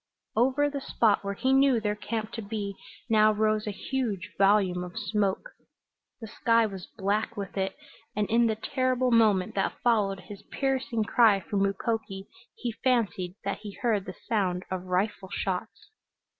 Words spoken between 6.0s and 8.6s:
The sky was black with it, and in the